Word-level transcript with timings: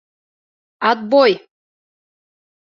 Отбой! 0.89 1.31